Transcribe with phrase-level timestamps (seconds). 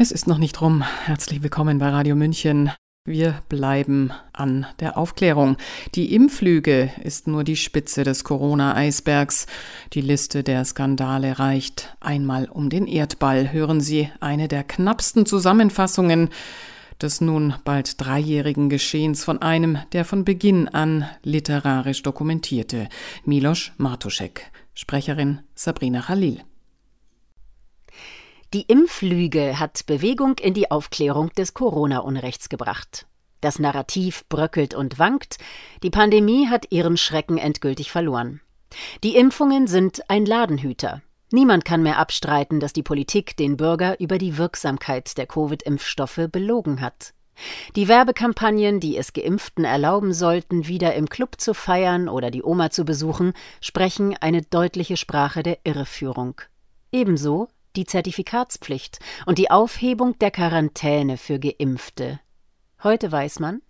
[0.00, 0.84] Es ist noch nicht rum.
[1.06, 2.70] Herzlich willkommen bei Radio München.
[3.04, 5.56] Wir bleiben an der Aufklärung.
[5.96, 9.48] Die Impflüge ist nur die Spitze des Corona-Eisbergs.
[9.94, 13.52] Die Liste der Skandale reicht einmal um den Erdball.
[13.52, 16.28] Hören Sie eine der knappsten Zusammenfassungen
[17.02, 22.88] des nun bald dreijährigen Geschehens von einem, der von Beginn an literarisch dokumentierte,
[23.24, 24.52] Milos Martuszek.
[24.74, 26.44] Sprecherin Sabrina Khalil.
[28.54, 33.06] Die Impflüge hat Bewegung in die Aufklärung des Corona-Unrechts gebracht.
[33.42, 35.36] Das Narrativ bröckelt und wankt,
[35.82, 38.40] die Pandemie hat ihren Schrecken endgültig verloren.
[39.04, 41.02] Die Impfungen sind ein Ladenhüter.
[41.30, 46.80] Niemand kann mehr abstreiten, dass die Politik den Bürger über die Wirksamkeit der Covid-Impfstoffe belogen
[46.80, 47.12] hat.
[47.76, 52.70] Die Werbekampagnen, die es Geimpften erlauben sollten, wieder im Club zu feiern oder die Oma
[52.70, 56.40] zu besuchen, sprechen eine deutliche Sprache der Irreführung.
[56.90, 62.20] Ebenso die Zertifikatspflicht und die Aufhebung der Quarantäne für Geimpfte.
[62.82, 63.62] Heute weiß man,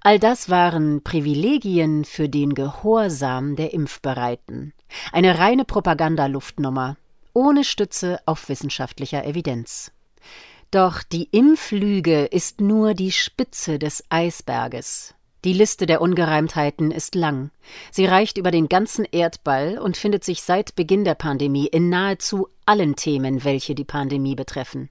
[0.00, 4.72] all das waren Privilegien für den Gehorsam der Impfbereiten.
[5.12, 6.96] Eine reine Propagandaluftnummer,
[7.32, 9.92] ohne Stütze auf wissenschaftlicher Evidenz.
[10.70, 15.14] Doch die Impflüge ist nur die Spitze des Eisberges.
[15.44, 17.50] Die Liste der Ungereimtheiten ist lang.
[17.90, 22.48] Sie reicht über den ganzen Erdball und findet sich seit Beginn der Pandemie in nahezu
[22.64, 24.88] allen Themen, welche die Pandemie betreffen.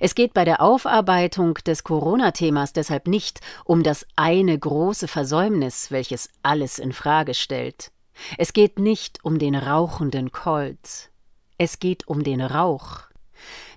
[0.00, 6.30] Es geht bei der Aufarbeitung des Corona-Themas deshalb nicht um das eine große Versäumnis, welches
[6.42, 7.90] alles in Frage stellt.
[8.38, 11.10] Es geht nicht um den rauchenden Colt.
[11.58, 13.00] Es geht um den Rauch.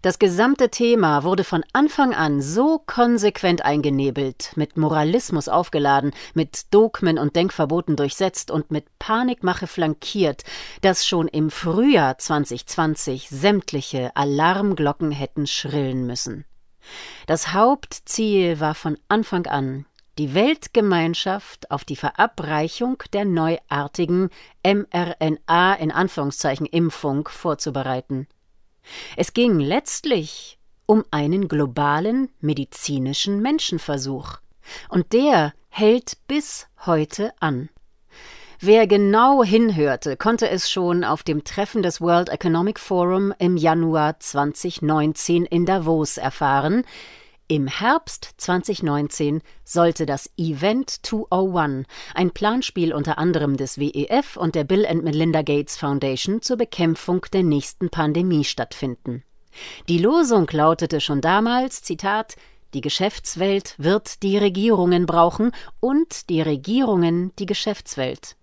[0.01, 7.17] Das gesamte Thema wurde von Anfang an so konsequent eingenebelt, mit Moralismus aufgeladen, mit Dogmen
[7.17, 10.43] und Denkverboten durchsetzt und mit Panikmache flankiert,
[10.81, 16.45] dass schon im Frühjahr 2020 sämtliche Alarmglocken hätten schrillen müssen.
[17.27, 19.85] Das Hauptziel war von Anfang an,
[20.17, 24.29] die Weltgemeinschaft auf die Verabreichung der neuartigen
[24.63, 28.27] mRNA in Anführungszeichen Impfung vorzubereiten.
[29.15, 34.39] Es ging letztlich um einen globalen medizinischen Menschenversuch.
[34.89, 37.69] Und der hält bis heute an.
[38.59, 44.19] Wer genau hinhörte, konnte es schon auf dem Treffen des World Economic Forum im Januar
[44.19, 46.83] 2019 in Davos erfahren,
[47.49, 54.63] im Herbst 2019 sollte das Event 201, ein Planspiel unter anderem des WEF und der
[54.63, 59.23] Bill and Melinda Gates Foundation zur Bekämpfung der nächsten Pandemie stattfinden.
[59.89, 62.35] Die Losung lautete schon damals, Zitat,
[62.75, 68.35] die Geschäftswelt wird die Regierungen brauchen und die Regierungen die Geschäftswelt.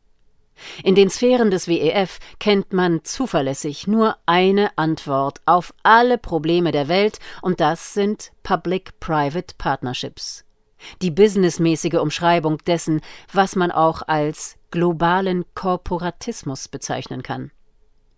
[0.82, 6.88] In den Sphären des WEF kennt man zuverlässig nur eine Antwort auf alle Probleme der
[6.88, 10.44] Welt, und das sind Public-Private Partnerships.
[11.02, 13.00] Die businessmäßige Umschreibung dessen,
[13.32, 17.50] was man auch als globalen Korporatismus bezeichnen kann.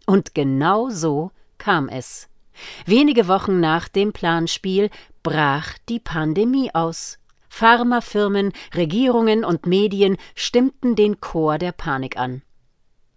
[0.06, 2.28] Und genau so kam es.
[2.86, 4.90] Wenige Wochen nach dem Planspiel
[5.22, 7.18] brach die Pandemie aus.
[7.58, 12.42] Pharmafirmen, Regierungen und Medien stimmten den Chor der Panik an.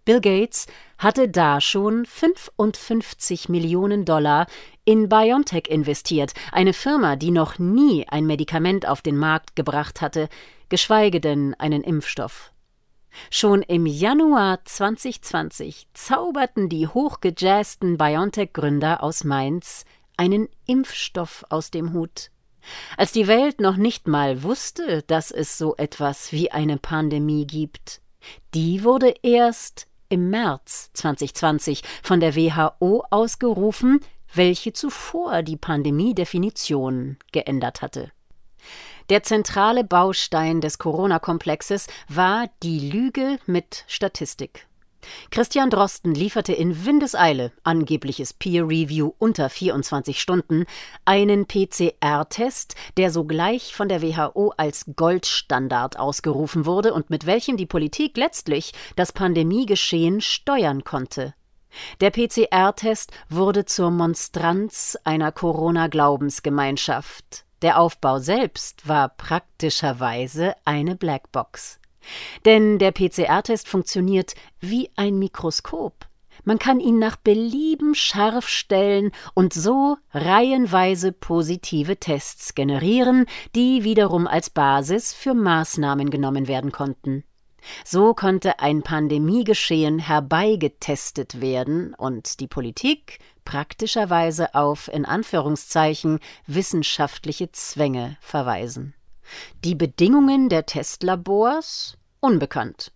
[0.04, 0.66] Bill Gates
[0.98, 4.48] hatte da schon 55 Millionen Dollar
[4.84, 10.28] in BioNTech investiert, eine Firma, die noch nie ein Medikament auf den Markt gebracht hatte,
[10.68, 12.50] geschweige denn einen Impfstoff.
[13.30, 19.84] Schon im Januar 2020 zauberten die hochgejazzten BioNTech-Gründer aus Mainz
[20.16, 22.31] einen Impfstoff aus dem Hut.
[22.96, 28.00] Als die Welt noch nicht mal wusste, dass es so etwas wie eine Pandemie gibt.
[28.54, 34.00] Die wurde erst im März 2020 von der WHO ausgerufen,
[34.34, 38.12] welche zuvor die Pandemiedefinition geändert hatte.
[39.10, 44.66] Der zentrale Baustein des Corona-Komplexes war die Lüge mit Statistik.
[45.30, 50.64] Christian Drosten lieferte in Windeseile, angebliches Peer Review unter 24 Stunden,
[51.04, 57.66] einen PCR-Test, der sogleich von der WHO als Goldstandard ausgerufen wurde und mit welchem die
[57.66, 61.34] Politik letztlich das Pandemiegeschehen steuern konnte.
[62.00, 67.44] Der PCR-Test wurde zur Monstranz einer Corona-Glaubensgemeinschaft.
[67.62, 71.78] Der Aufbau selbst war praktischerweise eine Blackbox.
[72.44, 76.06] Denn der PCR-Test funktioniert wie ein Mikroskop.
[76.44, 84.26] Man kann ihn nach Belieben scharf stellen und so reihenweise positive Tests generieren, die wiederum
[84.26, 87.24] als Basis für Maßnahmen genommen werden konnten.
[87.84, 98.16] So konnte ein Pandemiegeschehen herbeigetestet werden und die Politik praktischerweise auf in Anführungszeichen wissenschaftliche Zwänge
[98.20, 98.94] verweisen.
[99.64, 102.92] Die Bedingungen der Testlabors unbekannt.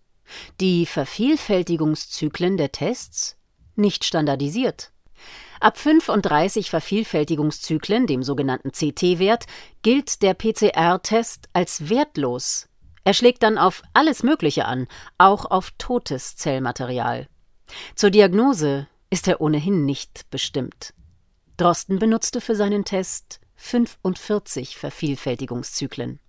[0.59, 3.37] Die Vervielfältigungszyklen der Tests
[3.75, 4.91] nicht standardisiert.
[5.59, 9.45] Ab 35 Vervielfältigungszyklen, dem sogenannten CT-Wert,
[9.81, 12.67] gilt der PCR-Test als wertlos.
[13.03, 14.87] Er schlägt dann auf alles Mögliche an,
[15.17, 17.27] auch auf totes Zellmaterial.
[17.95, 20.93] Zur Diagnose ist er ohnehin nicht bestimmt.
[21.57, 26.19] Drosten benutzte für seinen Test 45 Vervielfältigungszyklen.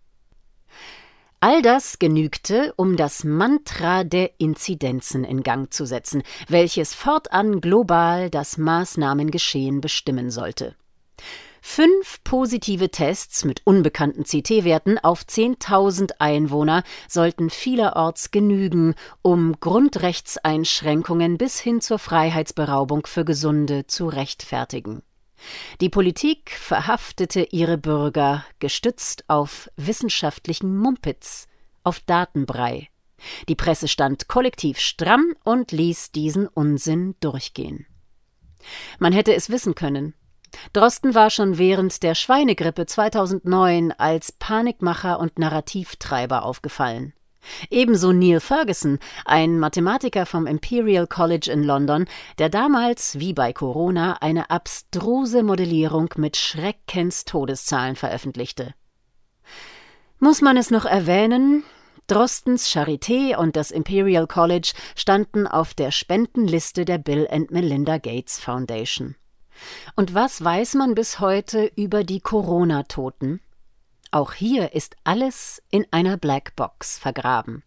[1.41, 8.29] All das genügte, um das Mantra der Inzidenzen in Gang zu setzen, welches fortan global
[8.29, 10.75] das Maßnahmengeschehen bestimmen sollte.
[11.61, 21.61] Fünf positive Tests mit unbekannten CT-Werten auf 10.000 Einwohner sollten vielerorts genügen, um Grundrechtseinschränkungen bis
[21.61, 25.03] hin zur Freiheitsberaubung für Gesunde zu rechtfertigen.
[25.81, 31.47] Die Politik verhaftete ihre Bürger gestützt auf wissenschaftlichen Mumpitz,
[31.85, 32.89] auf Datenbrei.
[33.49, 37.87] Die Presse stand kollektiv stramm und ließ diesen Unsinn durchgehen.
[38.99, 40.15] Man hätte es wissen können.
[40.73, 47.13] Drosten war schon während der Schweinegrippe 2009 als Panikmacher und Narrativtreiber aufgefallen.
[47.71, 52.07] Ebenso Neil Ferguson, ein Mathematiker vom Imperial College in London,
[52.39, 58.75] der damals, wie bei Corona, eine abstruse Modellierung mit Schreckenstodeszahlen veröffentlichte.
[60.19, 61.63] Muss man es noch erwähnen?
[62.09, 68.39] Drostens Charité und das Imperial College standen auf der Spendenliste der Bill and Melinda Gates
[68.39, 69.15] Foundation.
[69.95, 73.41] Und was weiß man bis heute über die Corona-Toten?
[74.11, 77.63] Auch hier ist alles in einer Blackbox vergraben.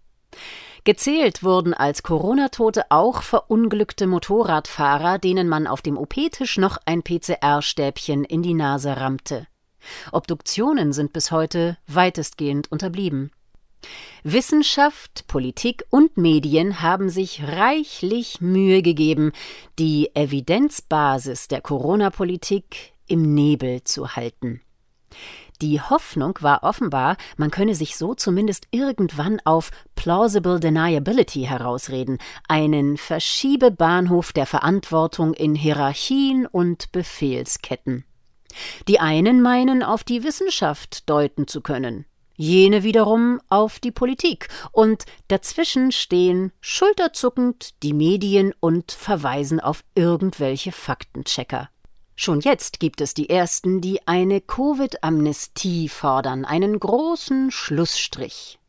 [0.83, 8.23] Gezählt wurden als Corona-Tote auch verunglückte Motorradfahrer, denen man auf dem OP-Tisch noch ein PCR-Stäbchen
[8.23, 9.47] in die Nase rammte.
[10.11, 13.31] Obduktionen sind bis heute weitestgehend unterblieben.
[14.23, 19.31] Wissenschaft, Politik und Medien haben sich reichlich Mühe gegeben,
[19.79, 24.61] die Evidenzbasis der Corona-Politik im Nebel zu halten.
[25.61, 32.17] Die Hoffnung war offenbar, man könne sich so zumindest irgendwann auf Plausible Deniability herausreden,
[32.47, 38.05] einen Verschiebebahnhof der Verantwortung in Hierarchien und Befehlsketten.
[38.87, 42.05] Die einen meinen, auf die Wissenschaft deuten zu können,
[42.35, 50.71] jene wiederum auf die Politik, und dazwischen stehen schulterzuckend die Medien und verweisen auf irgendwelche
[50.71, 51.69] Faktenchecker.
[52.23, 58.59] Schon jetzt gibt es die ersten, die eine Covid-Amnestie fordern, einen großen Schlussstrich.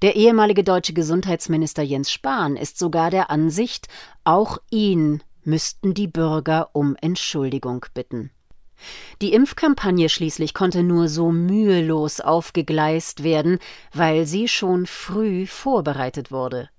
[0.00, 3.88] Der ehemalige deutsche Gesundheitsminister Jens Spahn ist sogar der Ansicht,
[4.22, 8.30] auch ihn müssten die Bürger um Entschuldigung bitten.
[9.22, 13.58] Die Impfkampagne schließlich konnte nur so mühelos aufgegleist werden,
[13.92, 16.70] weil sie schon früh vorbereitet wurde.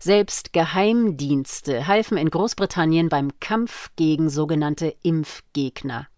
[0.00, 6.08] Selbst Geheimdienste halfen in Großbritannien beim Kampf gegen sogenannte Impfgegner.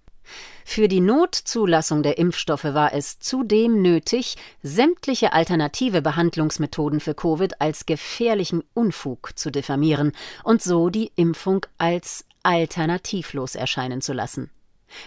[0.65, 7.87] Für die Notzulassung der Impfstoffe war es zudem nötig, sämtliche alternative Behandlungsmethoden für Covid als
[7.87, 14.51] gefährlichen Unfug zu diffamieren und so die Impfung als alternativlos erscheinen zu lassen.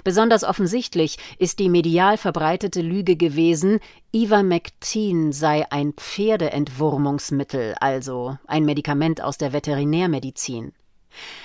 [0.04, 3.80] Besonders offensichtlich ist die medial verbreitete Lüge gewesen,
[4.14, 10.74] Ivermectin sei ein Pferdeentwurmungsmittel, also ein Medikament aus der Veterinärmedizin.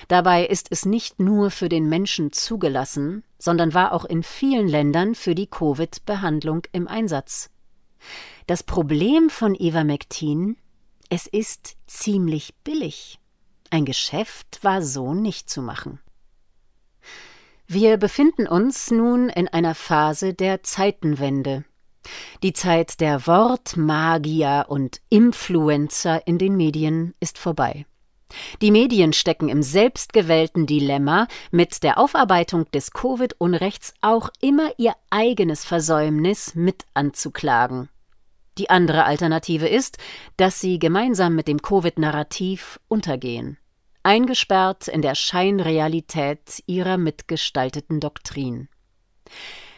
[0.09, 5.15] Dabei ist es nicht nur für den Menschen zugelassen, sondern war auch in vielen Ländern
[5.15, 7.51] für die Covid-Behandlung im Einsatz.
[8.47, 10.57] Das Problem von Ivermectin,
[11.09, 13.19] es ist ziemlich billig.
[13.71, 15.99] Ein Geschäft war so nicht zu machen.
[17.67, 21.65] Wir befinden uns nun in einer Phase der Zeitenwende.
[22.43, 27.87] Die Zeit der Wortmagier und Influencer in den Medien ist vorbei.
[28.61, 35.65] Die Medien stecken im selbstgewählten Dilemma, mit der Aufarbeitung des Covid-Unrechts auch immer ihr eigenes
[35.65, 37.89] Versäumnis mit anzuklagen.
[38.59, 39.97] Die andere Alternative ist,
[40.37, 43.57] dass sie gemeinsam mit dem Covid-Narrativ untergehen
[44.05, 48.69] eingesperrt in der Scheinrealität ihrer mitgestalteten Doktrin.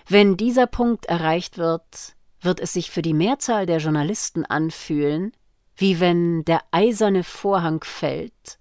[0.09, 5.33] Wenn dieser Punkt erreicht wird, wird es sich für die Mehrzahl der Journalisten anfühlen,
[5.77, 8.59] wie wenn der eiserne Vorhang fällt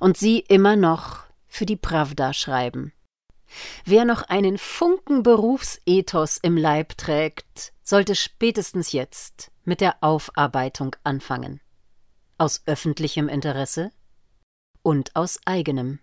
[0.00, 2.92] und sie immer noch für die Pravda schreiben.
[3.84, 11.60] Wer noch einen Funken Berufsethos im Leib trägt, sollte spätestens jetzt mit der Aufarbeitung anfangen.
[12.38, 13.92] Aus öffentlichem Interesse
[14.86, 15.98] und aus eigenem.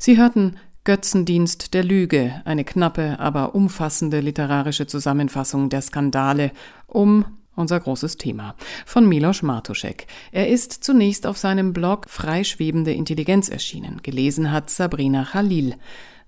[0.00, 6.52] Sie hörten Götzendienst der Lüge, eine knappe, aber umfassende literarische Zusammenfassung der Skandale
[6.86, 7.24] um
[7.56, 8.54] unser großes Thema.
[8.86, 10.06] Von Milos Martuschek.
[10.30, 14.00] Er ist zunächst auf seinem Blog Freischwebende Intelligenz erschienen.
[14.02, 15.74] Gelesen hat Sabrina Khalil.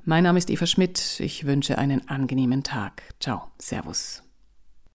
[0.05, 1.21] Mein Name ist Eva Schmidt.
[1.21, 3.03] Ich wünsche einen angenehmen Tag.
[3.21, 3.53] Ciao.
[3.57, 4.22] Servus.